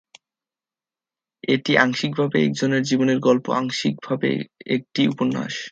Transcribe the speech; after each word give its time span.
এটি 1.47 1.71
আংশিকভাবে 1.77 2.37
একজনের 2.43 2.83
জীবনের 2.83 3.19
গল্প, 3.19 3.45
আংশিকভাবে 3.51 4.29
একটি 4.67 5.01
উপন্যাস। 5.07 5.53